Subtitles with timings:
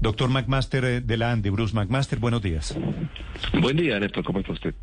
[0.00, 2.76] Doctor McMaster eh, de la ANDI, Bruce McMaster, buenos días.
[3.60, 4.74] Buen día, Néstor, ¿cómo está usted?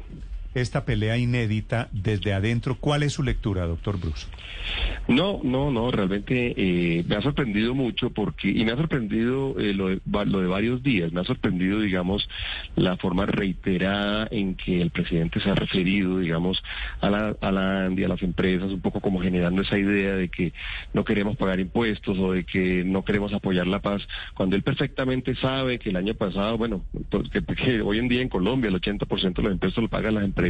[0.54, 2.78] Esta pelea inédita desde adentro.
[2.80, 4.28] ¿Cuál es su lectura, doctor Bruce?
[5.08, 9.74] No, no, no, realmente eh, me ha sorprendido mucho porque, y me ha sorprendido eh,
[9.74, 12.30] lo, de, lo, de, varios días, me ha sorprendido, digamos,
[12.76, 16.64] la forma reiterada en que el presidente se ha referido, digamos,
[17.02, 20.30] a la, a la ANDI, a las empresas, un poco como generando esa idea de
[20.30, 20.54] que
[20.94, 24.02] no queremos pagar impuestos o de que no queremos apoyar la paz,
[24.36, 28.22] cuando él perfectamente sabe que el año pasado, bueno, pues, que, que hoy en día
[28.22, 30.41] en Colombia el 80% de los impuestos lo pagan las empresas,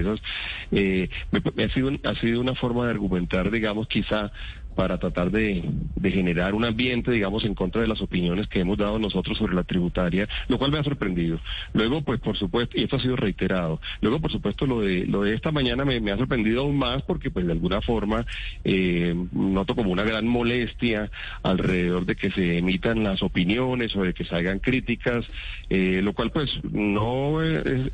[0.71, 4.31] eh, me, ha, sido, ha sido una forma de argumentar, digamos, quizá
[4.75, 5.63] para tratar de,
[6.01, 9.63] generar un ambiente, digamos, en contra de las opiniones que hemos dado nosotros sobre la
[9.63, 11.39] tributaria, lo cual me ha sorprendido.
[11.73, 13.79] Luego, pues, por supuesto, y esto ha sido reiterado.
[14.01, 17.31] Luego, por supuesto, lo de lo de esta mañana me, ha sorprendido aún más porque,
[17.31, 18.25] pues, de alguna forma
[18.63, 21.11] eh, noto como una gran molestia
[21.43, 25.25] alrededor de que se emitan las opiniones o de que se hagan críticas,
[25.69, 27.39] eh, lo cual, pues, no,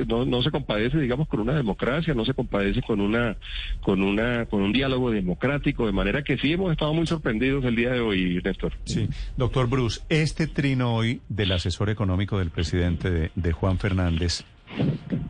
[0.07, 3.37] no, no se compadece, digamos, con una democracia, no se compadece con una
[3.81, 7.75] con una con un diálogo democrático, de manera que sí hemos estado muy sorprendidos el
[7.75, 8.73] día de hoy, Néstor.
[8.85, 14.43] Sí, doctor Bruce, este trino hoy del asesor económico del presidente de, de Juan Fernández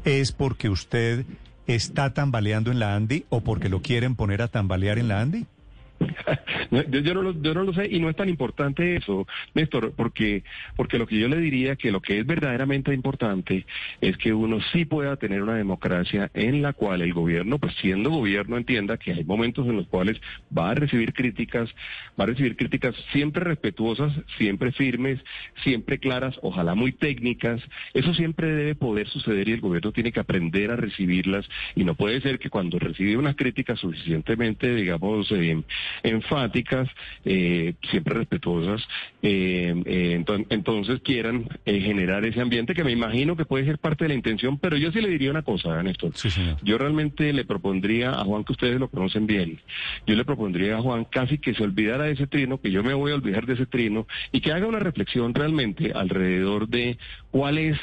[0.05, 1.25] es porque usted
[1.67, 5.45] está tambaleando en la ANDI o porque lo quieren poner a tambalear en la ANDI?
[6.71, 10.43] yo, no lo, sé y no es tan importante eso, Néstor, porque,
[10.75, 13.65] porque lo que yo le diría que lo que es verdaderamente importante
[14.01, 18.09] es que uno sí pueda tener una democracia en la cual el gobierno, pues siendo
[18.09, 20.19] gobierno, entienda que hay momentos en los cuales
[20.55, 21.69] va a recibir críticas,
[22.19, 25.19] va a recibir críticas siempre respetuosas, siempre firmes,
[25.63, 27.61] siempre claras, ojalá muy técnicas.
[27.93, 31.95] Eso siempre debe poder suceder y el gobierno tiene que aprender a recibirlas y no
[31.95, 35.61] puede ser que cuando recibe unas críticas suficientemente, digamos, eh,
[36.07, 36.89] enfáticas,
[37.25, 38.81] eh, siempre respetuosas,
[39.21, 44.09] eh, eh, entonces quieran generar ese ambiente que me imagino que puede ser parte de
[44.09, 46.13] la intención, pero yo sí le diría una cosa, Néstor.
[46.63, 49.59] Yo realmente le propondría a Juan, que ustedes lo conocen bien,
[50.05, 52.93] yo le propondría a Juan casi que se olvidara de ese trino, que yo me
[52.93, 56.97] voy a olvidar de ese trino, y que haga una reflexión realmente alrededor de
[57.31, 57.77] cuál es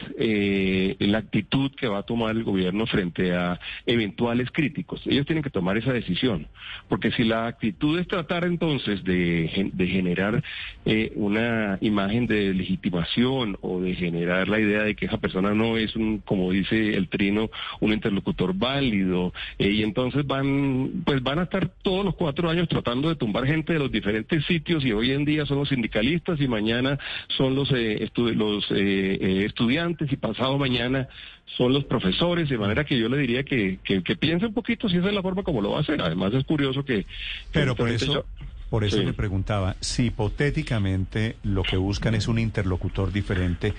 [0.98, 5.02] la actitud que va a tomar el gobierno frente a eventuales críticos.
[5.06, 6.48] Ellos tienen que tomar esa decisión,
[6.88, 10.42] porque si la actitud es tratar entonces de, de generar
[10.84, 15.76] eh, una imagen de legitimación o de generar la idea de que esa persona no
[15.76, 17.50] es un, como dice el trino,
[17.80, 22.68] un interlocutor válido, eh, y entonces van, pues van a estar todos los cuatro años
[22.68, 26.40] tratando de tumbar gente de los diferentes sitios y hoy en día son los sindicalistas
[26.40, 26.98] y mañana
[27.28, 31.08] son los, eh, los estudiantes y pasado mañana
[31.46, 34.96] son los profesores, de manera que yo le diría que, que, piense un poquito si
[34.96, 36.00] esa es la forma como lo va a hacer.
[36.00, 37.06] Además es curioso que...
[37.52, 38.24] Pero por eso,
[38.70, 43.74] por eso le preguntaba, si hipotéticamente lo que buscan es un interlocutor diferente,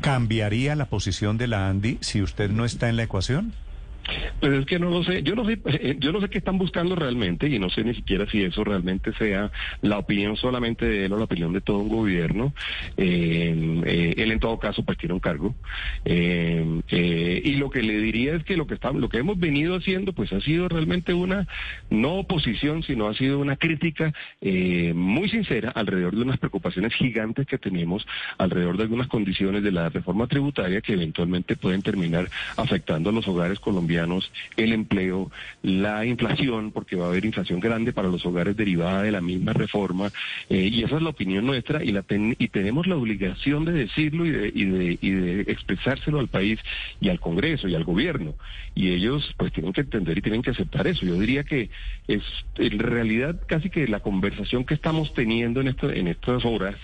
[0.00, 3.52] ¿cambiaría la posición de la ANDI si usted no está en la ecuación?
[4.40, 6.58] Pues es que no lo sé, yo no sé, eh, yo no sé qué están
[6.58, 9.50] buscando realmente y no sé ni siquiera si eso realmente sea
[9.82, 12.54] la opinión solamente de él o la opinión de todo un gobierno.
[12.96, 15.54] Eh, eh, él en todo caso pues tiene un cargo
[16.04, 20.12] y lo que le diría es que lo que estamos, lo que hemos venido haciendo
[20.12, 21.46] pues ha sido realmente una
[21.90, 27.58] no oposición sino ha sido una crítica muy sincera alrededor de unas preocupaciones gigantes que
[27.58, 28.06] tenemos
[28.38, 33.28] alrededor de algunas condiciones de la reforma tributaria que eventualmente pueden terminar afectando a los
[33.28, 33.99] hogares colombianos
[34.56, 35.30] el empleo,
[35.62, 39.52] la inflación, porque va a haber inflación grande para los hogares derivada de la misma
[39.52, 40.10] reforma,
[40.48, 44.26] eh, y esa es la opinión nuestra y, la y tenemos la obligación de decirlo
[44.26, 46.58] y de, y, de, y de expresárselo al país
[47.00, 48.34] y al Congreso y al gobierno.
[48.74, 51.04] Y ellos pues tienen que entender y tienen que aceptar eso.
[51.04, 51.70] Yo diría que
[52.08, 52.22] es
[52.56, 56.76] en realidad casi que la conversación que estamos teniendo en, esto, en estas horas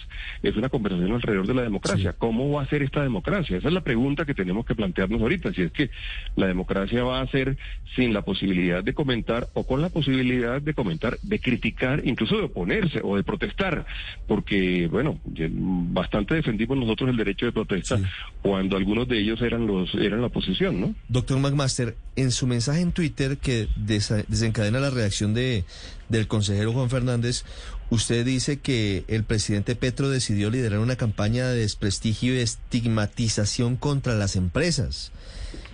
[0.43, 2.13] es una conversación alrededor de la democracia.
[2.13, 3.57] ¿Cómo va a ser esta democracia?
[3.57, 5.53] Esa es la pregunta que tenemos que plantearnos ahorita.
[5.53, 5.91] Si es que
[6.35, 7.57] la democracia va a ser
[7.95, 12.45] sin la posibilidad de comentar o con la posibilidad de comentar, de criticar, incluso de
[12.45, 13.87] oponerse o de protestar,
[14.27, 17.99] porque, bueno, bastante defendimos nosotros el derecho de protesta
[18.43, 20.95] cuando algunos de ellos eran los eran la oposición, ¿no?
[21.09, 25.65] Doctor McMaster, en su mensaje en Twitter que desencadena la reacción de
[26.09, 27.45] del consejero Juan Fernández,
[27.91, 34.15] usted dice que el presidente Petro decidió liderar una campaña de desprestigio y estigmatización contra
[34.15, 35.13] las empresas.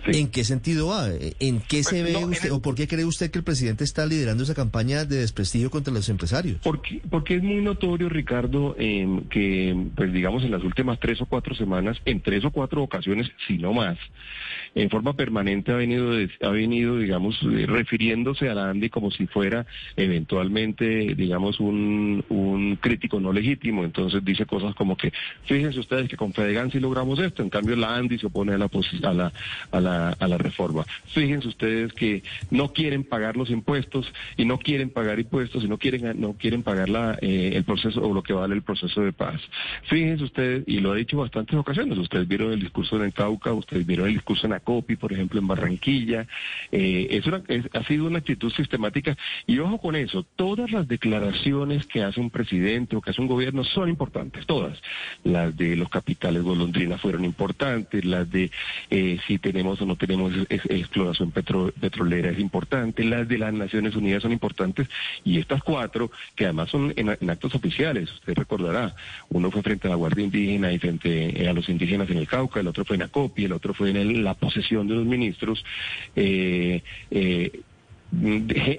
[0.05, 1.07] ¿En qué sentido va?
[1.39, 3.39] ¿En qué se Pues, ve no, en usted el- o por qué cree usted que
[3.39, 6.57] el presidente está liderando esa campaña de desprestigio contra los empresarios?
[6.63, 11.25] Porque, porque es muy notorio, Ricardo, em, que, pues digamos, en las últimas tres o
[11.25, 13.97] cuatro semanas, en tres o cuatro ocasiones, si no más,
[14.75, 19.11] en forma permanente ha venido, de- ha venido, digamos, eh, refiriéndose a la ANDI como
[19.11, 19.65] si fuera
[19.95, 23.83] eventualmente, digamos, un, un crítico no legítimo.
[23.83, 25.11] Entonces dice cosas como que,
[25.45, 28.57] fíjense ustedes que con Fedegan sí logramos esto, en cambio la ANDI se opone a
[28.57, 28.69] la,
[29.03, 29.33] a la,
[29.71, 30.85] a la, a la reforma.
[31.07, 35.77] Fíjense ustedes que no quieren pagar los impuestos y no quieren pagar impuestos y no
[35.77, 39.13] quieren, no quieren pagar la, eh, el proceso o lo que vale el proceso de
[39.13, 39.41] paz.
[39.83, 43.53] Fíjense ustedes, y lo he dicho bastantes ocasiones, ustedes vieron el discurso en el Cauca,
[43.53, 46.27] ustedes vieron el discurso en Acopi, por ejemplo, en Barranquilla.
[46.71, 47.43] Eh, es una,
[47.73, 49.17] ha sido una actitud sistemática
[49.47, 53.27] y ojo con eso, todas las declaraciones que hace un presidente o que hace un
[53.27, 54.81] gobierno son importantes, todas.
[55.23, 58.51] Las de los capitales golondrinas fueron importantes, las de
[58.89, 63.95] eh, si tenemos no tenemos ex- exploración petro- petrolera es importante, las de las Naciones
[63.95, 64.87] Unidas son importantes
[65.23, 68.95] y estas cuatro, que además son en, actos oficiales, usted recordará,
[69.29, 72.27] uno fue frente a la Guardia Indígena y frente eh, a los indígenas en el
[72.27, 75.63] Cauca, el otro fue en Acopi, el otro fue en la posesión de los ministros.
[76.15, 76.81] eh,
[77.11, 77.61] eh,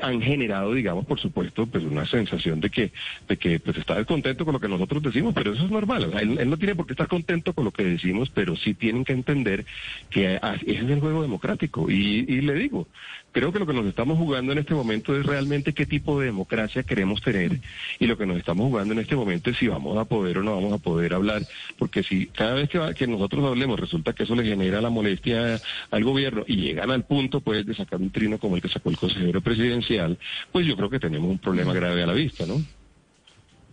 [0.01, 2.93] han generado, digamos, por supuesto, pues una sensación de que,
[3.29, 6.11] de que pues está descontento con lo que nosotros decimos, pero eso es normal.
[6.21, 9.05] Él, él no tiene por qué estar contento con lo que decimos, pero sí tienen
[9.05, 9.65] que entender
[10.11, 11.91] que ah, ese es el juego democrático.
[11.91, 12.87] Y, y le digo,
[13.35, 16.27] creo que lo que nos estamos jugando en este momento es realmente qué tipo de
[16.27, 17.61] democracia queremos tener.
[17.99, 20.43] Y lo que nos estamos jugando en este momento es si vamos a poder o
[20.43, 21.47] no vamos a poder hablar,
[21.77, 24.89] porque si cada vez que, va- que nosotros hablemos resulta que eso le genera la
[24.89, 25.61] molestia
[25.91, 28.89] al gobierno y llegan al punto pues de sacar un trino como el que sacó
[28.89, 30.17] el consejero presidencial,
[30.53, 32.63] pues yo creo que tenemos un problema grave a la vista, ¿no?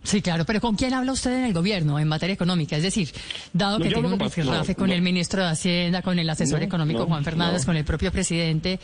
[0.04, 2.76] Sí, claro, pero ¿con quién habla usted en el gobierno en materia económica?
[2.76, 3.10] Es decir,
[3.52, 4.94] dado No, que tiene un no, con no.
[4.94, 8.80] el ministro de Hacienda, con el asesor económico Juan Fernández, con el propio presidente,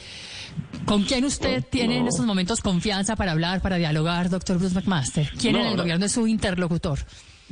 [0.84, 5.30] ¿con quién usted tiene en estos momentos confianza para hablar, para dialogar, doctor Bruce McMaster?
[5.38, 5.82] ¿Quién en el no.
[5.82, 7.00] gobierno es su interlocutor?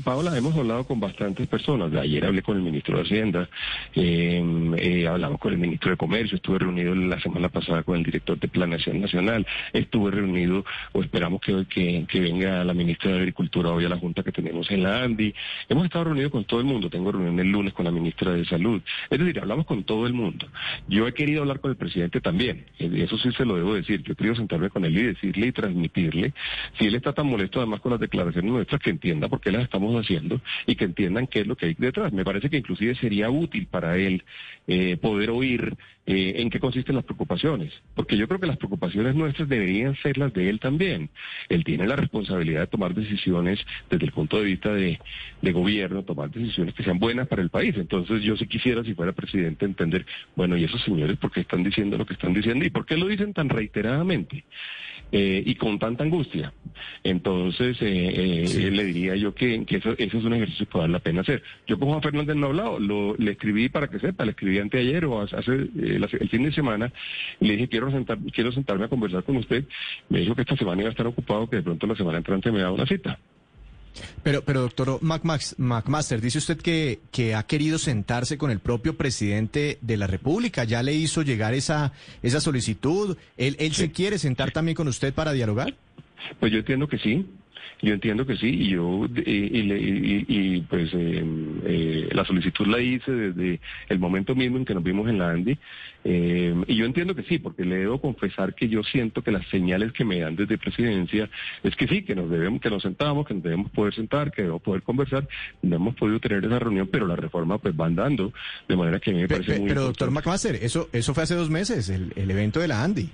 [0.04, 1.92] Paola, hemos hablado con bastantes personas.
[1.94, 3.48] Ayer hablé con el ministro de Hacienda,
[3.94, 4.44] eh,
[4.76, 8.38] eh, hablamos con el ministro de Comercio, estuve reunido la semana pasada con el director
[8.38, 13.70] de Planeación Nacional, estuve reunido, o esperamos que, que, que venga la ministra de Agricultura
[13.70, 15.34] hoy a la junta que tenemos en la ANDI.
[15.68, 18.44] Hemos estado reunidos con todo el mundo, tengo reunión el lunes con la ministra de
[18.44, 18.82] Salud.
[19.08, 20.46] Es decir, hablamos con todo el mundo.
[20.88, 24.02] Yo he querido hablar con el presidente también, eh, eso sí se lo debo decir.
[24.02, 26.34] Yo he querido sentarme con él y decirle y transmitirle,
[26.78, 29.62] si él está tan molesto además con las declaraciones nuestras, que entienda por qué las
[29.62, 32.12] estamos haciendo y que entiendan qué es lo que hay detrás.
[32.12, 34.24] Me parece que inclusive sería útil para él
[34.66, 39.14] eh, poder oír eh, en qué consisten las preocupaciones, porque yo creo que las preocupaciones
[39.14, 41.10] nuestras deberían ser las de él también.
[41.48, 43.58] Él tiene la responsabilidad de tomar decisiones
[43.90, 45.00] desde el punto de vista de,
[45.42, 47.74] de gobierno, tomar decisiones que sean buenas para el país.
[47.76, 50.06] Entonces yo sí quisiera, si fuera presidente, entender,
[50.36, 52.64] bueno, ¿y esos señores por qué están diciendo lo que están diciendo?
[52.64, 54.44] ¿Y por qué lo dicen tan reiteradamente?
[55.12, 56.52] Eh, y con tanta angustia.
[57.04, 60.92] Entonces, eh, eh, le diría yo que, que eso, eso es un ejercicio que vale
[60.92, 61.42] la pena hacer.
[61.66, 64.58] Yo con Juan Fernández no he hablado, lo, le escribí para que sepa, le escribí
[64.58, 65.68] anteayer o hace eh,
[65.98, 66.92] la- el fin de semana,
[67.40, 69.64] y le dije, quiero, sentar, quiero sentarme a conversar con usted.
[70.08, 72.50] Me dijo que esta semana iba a estar ocupado, que de pronto la semana entrante
[72.52, 73.18] me da una cita.
[74.22, 78.96] Pero, pero doctor McMax- McMaster, dice usted que, que ha querido sentarse con el propio
[78.96, 80.64] presidente de la República.
[80.64, 83.16] ¿Ya le hizo llegar esa, esa solicitud?
[83.36, 85.74] ¿Él, él se quiere sentar también con usted para dialogar?
[86.40, 87.26] Pues yo entiendo que sí.
[87.82, 91.24] Yo entiendo que sí, y yo, y, y- y, pues eh,
[91.64, 95.30] eh, la solicitud la hice desde el momento mismo en que nos vimos en la
[95.30, 95.58] Andy,
[96.04, 99.46] eh, y yo entiendo que sí, porque le debo confesar que yo siento que las
[99.48, 101.28] señales que me dan desde presidencia
[101.62, 104.42] es que sí, que nos debemos, que nos sentamos, que nos debemos poder sentar, que
[104.42, 105.26] debemos poder conversar,
[105.62, 108.32] no hemos podido tener esa reunión, pero la reforma pues va andando,
[108.68, 110.10] de manera que a mí me parece pe- muy pero doctor.
[110.10, 113.08] McMaster, eso, eso fue hace dos meses, el, el evento de la Andy.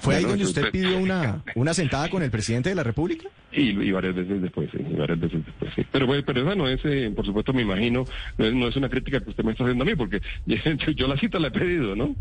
[0.00, 3.28] ¿Fue ahí donde usted pidió una, una sentada con el presidente de la República?
[3.52, 5.86] Y, y varias veces después, sí, y varias veces después, sí.
[5.90, 8.04] Pero, bueno, pero esa no es, eh, por supuesto, me imagino,
[8.36, 10.56] no es, no es una crítica que usted me está haciendo a mí, porque yo,
[10.96, 12.14] yo la cita la he pedido, ¿no?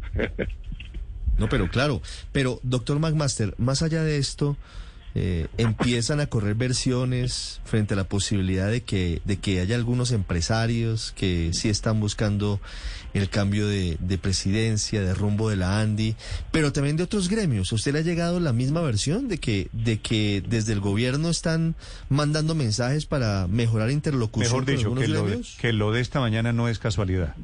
[1.37, 2.01] No, pero claro.
[2.31, 4.57] Pero, doctor McMaster, más allá de esto,
[5.15, 10.11] eh, empiezan a correr versiones frente a la posibilidad de que, de que haya algunos
[10.11, 12.59] empresarios que sí están buscando
[13.13, 16.15] el cambio de, de presidencia, de rumbo de la Andy,
[16.51, 17.71] pero también de otros gremios.
[17.71, 21.29] ¿A usted le ha llegado la misma versión de que, de que desde el gobierno
[21.29, 21.73] están
[22.09, 25.57] mandando mensajes para mejorar interlocución Mejor con dicho, algunos que lo, de, gremios?
[25.59, 27.35] que lo de esta mañana no es casualidad.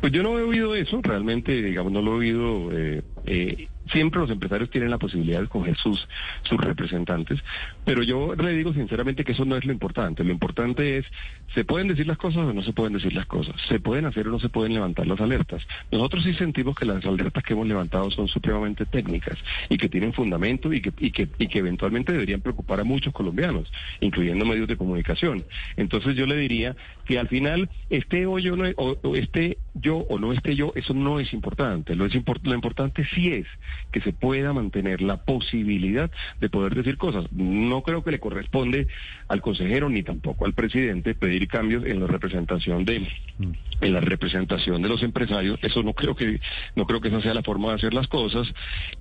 [0.00, 2.68] Pues yo no he oído eso, realmente, digamos, no lo he oído.
[2.72, 6.08] eh, eh, siempre los empresarios tienen la posibilidad de escoger sus,
[6.42, 7.40] sus representantes,
[7.84, 10.24] pero yo le digo sinceramente que eso no es lo importante.
[10.24, 11.06] Lo importante es,
[11.54, 13.54] ¿se pueden decir las cosas o no se pueden decir las cosas?
[13.68, 15.66] ¿Se pueden hacer o no se pueden levantar las alertas?
[15.90, 20.12] Nosotros sí sentimos que las alertas que hemos levantado son supremamente técnicas y que tienen
[20.12, 23.70] fundamento y que, y que, y que eventualmente deberían preocupar a muchos colombianos,
[24.00, 25.44] incluyendo medios de comunicación.
[25.76, 30.18] Entonces yo le diría que al final esté o yo no, o, esté yo o
[30.18, 31.94] no esté yo, eso no es importante.
[31.94, 33.46] Lo, es lo importante sí es
[33.90, 36.10] que se pueda mantener la posibilidad
[36.40, 37.30] de poder decir cosas.
[37.32, 38.86] No creo que le corresponde
[39.28, 43.06] al consejero ni tampoco al presidente pedir cambios en la representación de
[43.80, 45.58] en la representación de los empresarios.
[45.62, 46.40] Eso no creo que
[46.76, 48.46] no creo que esa sea la forma de hacer las cosas,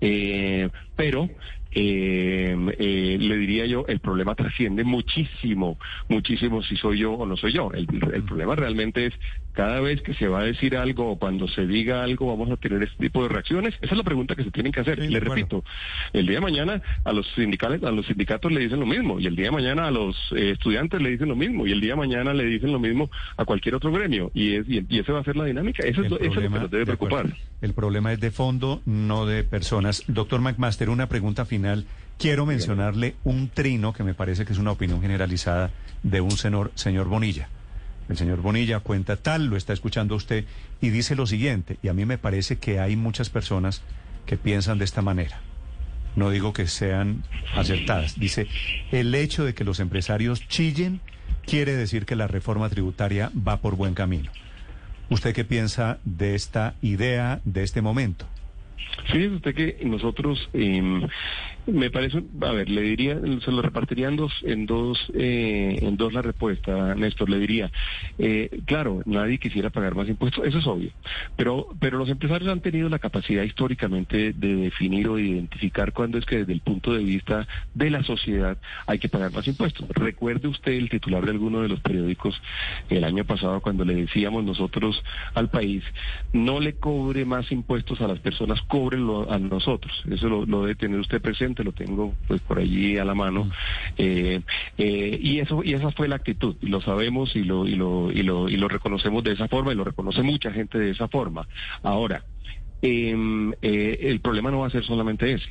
[0.01, 1.29] eh, pero
[1.73, 5.77] eh, eh, le diría yo, el problema trasciende muchísimo,
[6.09, 7.71] muchísimo si soy yo o no soy yo.
[7.73, 9.13] El, el, problema realmente es
[9.53, 12.57] cada vez que se va a decir algo o cuando se diga algo vamos a
[12.57, 13.73] tener este tipo de reacciones.
[13.81, 14.99] Esa es la pregunta que se tienen que hacer.
[15.01, 15.35] Sí, le bueno.
[15.35, 15.63] repito,
[16.13, 19.27] el día de mañana a los sindicales, a los sindicatos le dicen lo mismo y
[19.27, 21.91] el día de mañana a los eh, estudiantes le dicen lo mismo y el día
[21.93, 25.13] de mañana le dicen lo mismo a cualquier otro gremio y es y, y esa
[25.13, 25.83] va a ser la dinámica.
[25.83, 27.29] Eso, es lo, eso es lo que problema- nos debe de acuerdo.
[27.61, 30.03] El problema es de fondo, no de personas.
[30.07, 31.85] Doctor McMaster, una pregunta final.
[32.17, 35.71] Quiero mencionarle un trino que me parece que es una opinión generalizada
[36.03, 37.49] de un señor, señor Bonilla.
[38.09, 40.45] El señor Bonilla cuenta tal, lo está escuchando usted
[40.81, 43.83] y dice lo siguiente, y a mí me parece que hay muchas personas
[44.25, 45.39] que piensan de esta manera.
[46.15, 47.23] No digo que sean
[47.55, 48.19] acertadas.
[48.19, 48.47] Dice,
[48.91, 50.99] el hecho de que los empresarios chillen
[51.45, 54.31] quiere decir que la reforma tributaria va por buen camino.
[55.11, 58.25] ¿Usted qué piensa de esta idea, de este momento?
[59.07, 60.81] Fíjese usted que nosotros, eh,
[61.71, 65.97] me parece, a ver, le diría, se lo repartiría en dos, en dos, eh, en
[65.97, 67.71] dos la respuesta, Néstor, le diría,
[68.17, 70.91] eh, claro, nadie quisiera pagar más impuestos, eso es obvio,
[71.35, 76.17] pero, pero los empresarios han tenido la capacidad históricamente de definir o de identificar cuándo
[76.17, 79.87] es que desde el punto de vista de la sociedad hay que pagar más impuestos.
[79.89, 82.39] Recuerde usted el titular de alguno de los periódicos
[82.89, 85.01] el año pasado cuando le decíamos nosotros
[85.33, 85.83] al país,
[86.33, 89.91] no le cobre más impuestos a las personas, cóbrenlo a nosotros.
[90.09, 93.49] Eso lo, lo debe tener usted presente, lo tengo pues por allí a la mano.
[93.97, 94.41] Eh,
[94.77, 98.11] eh, y eso y esa fue la actitud, y lo sabemos y lo, y, lo,
[98.11, 101.07] y, lo, y lo reconocemos de esa forma y lo reconoce mucha gente de esa
[101.07, 101.47] forma.
[101.83, 102.23] Ahora,
[102.81, 105.49] eh, eh, el problema no va a ser solamente ese.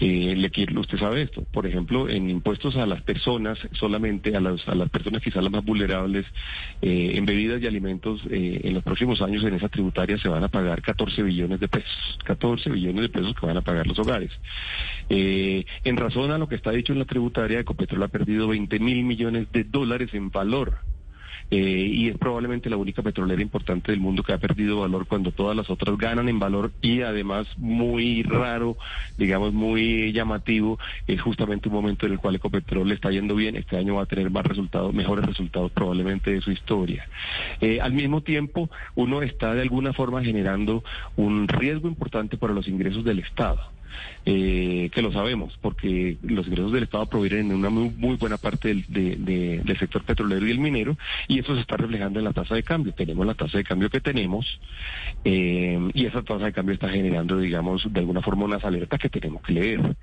[0.00, 1.44] Eh, usted sabe esto.
[1.52, 5.52] Por ejemplo, en impuestos a las personas, solamente a las, a las personas quizás las
[5.52, 6.26] más vulnerables,
[6.80, 10.44] eh, en bebidas y alimentos, eh, en los próximos años en esa tributaria se van
[10.44, 12.18] a pagar 14 billones de pesos.
[12.24, 14.30] 14 billones de pesos que van a pagar los hogares.
[15.08, 18.78] Eh, en razón a lo que está dicho en la tributaria, Ecopetrol ha perdido 20
[18.78, 20.78] mil millones de dólares en valor.
[21.54, 25.32] Eh, y es probablemente la única petrolera importante del mundo que ha perdido valor cuando
[25.32, 28.78] todas las otras ganan en valor y además muy raro,
[29.18, 33.54] digamos muy llamativo, es justamente un momento en el cual Ecopetrol le está yendo bien,
[33.56, 37.06] este año va a tener más resultados, mejores resultados probablemente de su historia.
[37.60, 40.82] Eh, al mismo tiempo, uno está de alguna forma generando
[41.16, 43.60] un riesgo importante para los ingresos del Estado
[44.24, 48.36] eh, que lo sabemos, porque los ingresos del Estado provienen en una muy, muy buena
[48.38, 50.96] parte del, de- de- del sector petrolero y el minero,
[51.28, 52.92] y eso se está reflejando en la tasa de cambio.
[52.94, 54.60] Tenemos la tasa de cambio que tenemos,
[55.24, 59.08] eh, y esa tasa de cambio está generando, digamos, de alguna forma unas alertas que
[59.08, 59.96] tenemos que leer.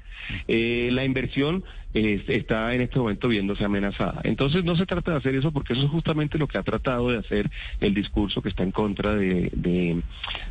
[0.48, 4.22] Eh, la inversión está en este momento viéndose amenazada.
[4.24, 7.10] Entonces no se trata de hacer eso porque eso es justamente lo que ha tratado
[7.10, 7.50] de hacer
[7.80, 10.04] el discurso que está en contra de, de-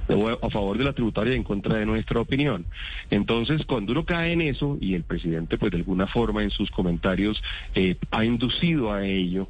[0.08, 2.66] de- a favor de la tributaria y en contra de nuestra opinión.
[3.10, 6.70] Entonces cuando uno cae en eso y el presidente pues de alguna forma en sus
[6.70, 7.42] comentarios
[7.74, 9.48] eh, ha inducido a ello,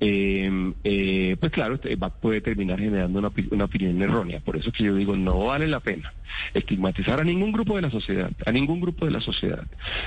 [0.00, 4.40] eh, eh, pues claro, este, va- puede terminar generando una, una opinión errónea.
[4.40, 6.12] Por eso que yo digo, no vale la pena
[6.54, 9.64] estigmatizar a ningún grupo de la sociedad, a ningún grupo de la sociedad.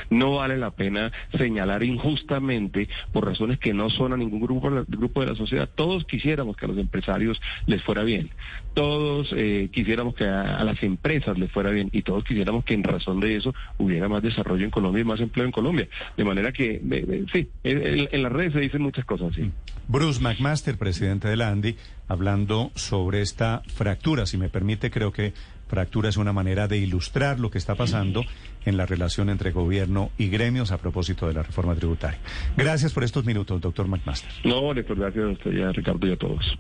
[0.09, 5.21] No vale la pena señalar injustamente por razones que no son a ningún grupo, grupo
[5.21, 5.69] de la sociedad.
[5.73, 8.29] Todos quisiéramos que a los empresarios les fuera bien,
[8.73, 9.33] todos
[9.71, 13.19] quisiéramos que a, a las empresas les fuera bien y todos quisiéramos que en razón
[13.19, 15.87] de eso hubiera más desarrollo en Colombia y más empleo en Colombia.
[16.15, 19.49] De manera que, eh, eh, sí, en, en- las redes se dicen muchas cosas, sí.
[19.87, 21.75] Bruce McMaster, presidente de la ANDI,
[22.07, 24.25] hablando sobre esta fractura.
[24.27, 25.33] Si me permite, creo que
[25.67, 28.23] fractura es una manera de ilustrar lo que está pasando
[28.65, 32.19] en la relación entre gobierno y gremios a propósito de la reforma tributaria.
[32.57, 34.29] Gracias por estos minutos, doctor McMaster.
[34.43, 36.57] No, Néstor, gracias a usted y a Ricardo y a todos.